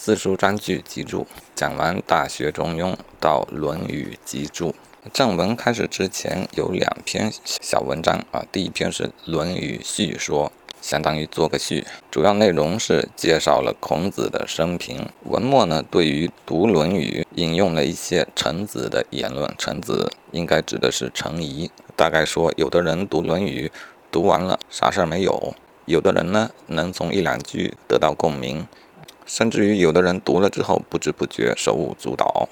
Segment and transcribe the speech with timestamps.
[0.00, 1.26] 四书章句集注
[1.56, 4.72] 讲完《大学》《中庸》到《论语》集注。
[5.12, 10.46] 正文开始之前有两篇小文章啊，第一篇是《论语序说》，
[10.80, 15.04] 相当于做个序，主要内容是介绍了孔子的生平。
[15.24, 23.66] 文末呢，对于读《论语》引用了一些臣子的言论，臣子应该指的是程颐，大概说有的人读《论语》
[24.12, 25.54] 读完了啥事儿没有，
[25.86, 28.64] 有的人呢能从一两句得到共鸣。
[29.28, 32.48] 甚至于有的人读了之后，不知不觉手舞足蹈，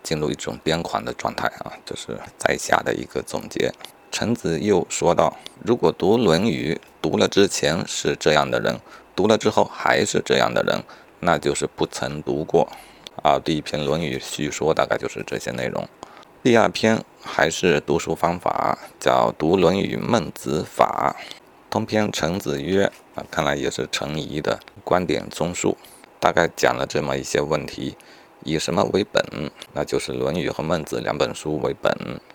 [0.00, 1.72] 进入一种癫狂的状态啊！
[1.84, 3.72] 这是在下的一个总结。
[4.12, 8.78] 陈子又说道：“如果读《论语》，读了之前是这样的人，
[9.16, 10.80] 读了之后还是这样的人，
[11.18, 12.70] 那就是不曾读过。”
[13.22, 15.86] 啊，第一篇《论语》叙说大概就是这些内容。
[16.44, 21.16] 第二篇还是读书方法，叫《读论语孟子法》。
[21.68, 25.76] 通篇陈子曰：“啊，看来也是程颐的观点综述。”
[26.20, 27.96] 大概讲了这么一些问题，
[28.44, 29.24] 以什么为本？
[29.72, 31.92] 那就是《论语》和《孟子》两本书为本。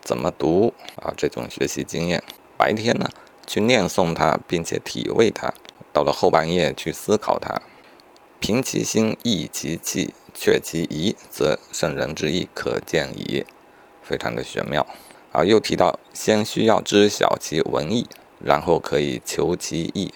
[0.00, 1.12] 怎么读啊？
[1.16, 2.22] 这种学习经验，
[2.56, 3.08] 白天呢
[3.46, 5.52] 去念诵它，并且体味它；
[5.92, 7.60] 到了后半夜去思考它。
[8.38, 13.44] 平其心，抑其气，却其疑，则圣人之意可见矣。
[14.02, 14.86] 非常的玄妙
[15.32, 15.44] 啊！
[15.44, 18.06] 又提到，先需要知晓其文意，
[18.38, 20.14] 然后可以求其意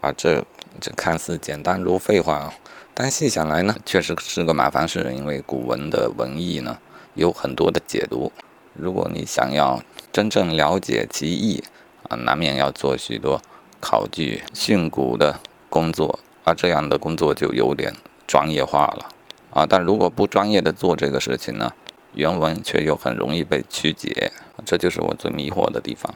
[0.00, 0.10] 啊。
[0.12, 0.44] 这
[0.80, 2.54] 这看似简单如废话啊。
[3.00, 6.76] 但细想来呢，确实是个麻烦事，因为古文的文意呢
[7.14, 8.32] 有很多的解读。
[8.74, 11.62] 如果你想要真正了解其意
[12.08, 13.40] 啊，难免要做许多
[13.80, 15.38] 考据训诂的
[15.70, 17.94] 工作，而这样的工作就有点
[18.26, 19.08] 专业化了
[19.52, 19.64] 啊。
[19.64, 21.72] 但如果不专业的做这个事情呢，
[22.14, 24.32] 原文却又很容易被曲解，
[24.64, 26.12] 这就是我最迷惑的地方。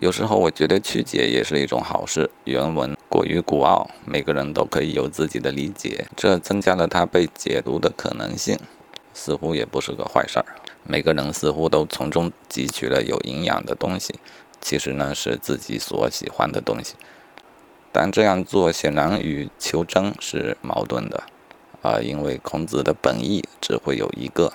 [0.00, 8.56] 有时候我觉得曲解也是一种好事，原文过于古奥，每个人都可以有自己的理解，这增加了它被解读的可能性，
[9.12, 10.44] 似乎也不是个坏事儿。
[10.84, 14.14] 每个人似乎都从中汲取了有营养的东西，
[14.60, 16.94] 其实呢是自己所喜欢的东西，
[17.90, 21.24] 但这样做显然与求真是矛盾的，
[21.82, 24.52] 啊，因为孔子的本意只会有一个，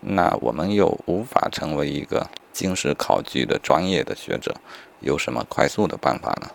[0.00, 2.26] 那我们又无法成为一个。
[2.58, 4.52] 经史考据的专业的学者，
[4.98, 6.50] 有什么快速的办法呢？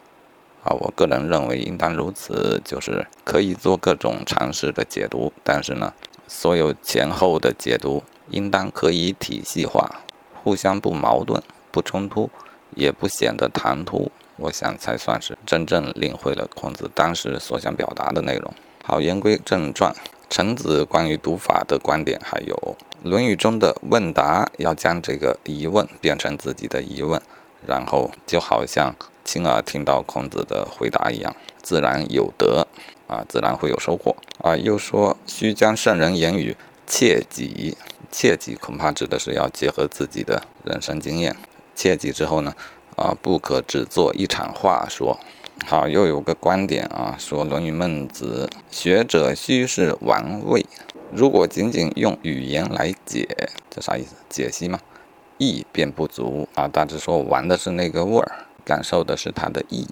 [0.66, 5.94] 啊，我个人认为应当如此，就是可以做各种尝试的解读，但是呢，
[6.28, 10.02] 所有前后的解读应当可以体系化，
[10.44, 12.30] 互相不矛盾、不冲突，
[12.76, 18.54] 也不显得唐突，我想才算是真正领会了孔子当时所想表达的内容。
[18.84, 19.96] 好，言归正传。
[20.36, 22.56] 臣子关于读法的观点，还有
[23.08, 27.22] 《论语》中的问答，要将这个疑问变成自己的疑问，
[27.68, 32.68] 然后就好像亲耳听到孔子的回答一样，自然有得
[33.08, 34.58] 啊，自然会有收获啊。
[34.58, 36.58] 又说须将圣人言语
[36.88, 37.78] 切己，
[38.12, 41.38] 切己恐怕指的是要结合自己的人生经验，
[41.76, 42.56] 切己之后呢，
[42.96, 45.20] 啊，不可只做一场话说。
[45.66, 50.66] 好，又有个观点啊，说《论语》《孟子》，学者须是玩味。
[51.12, 53.26] 如果仅仅用语言来解，
[53.70, 54.14] 这啥意思？
[54.28, 54.80] 解析吗？
[55.38, 56.68] 意便不足啊。
[56.68, 59.88] 大致说，玩的是那个味儿，感受的是它的意。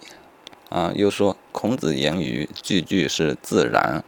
[0.69, 4.03] 啊，又说孔子言语句句是自然，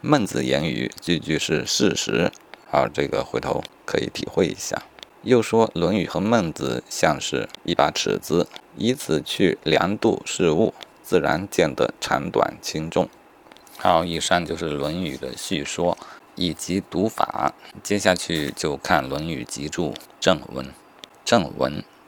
[0.00, 2.30] 孟子言语句句是事实。
[2.70, 4.80] 好，这个回头可以体会一下。
[5.22, 8.46] 又说《论语》和孟子像是一把尺子，
[8.76, 10.72] 以此去量度事物。
[11.08, 13.08] 自然见得长短轻重。
[13.78, 15.96] 好，以上就是《论语》的叙说
[16.34, 17.54] 以及读法。
[17.82, 20.66] 接下去就看《论语》集注正文。
[21.24, 21.82] 正文：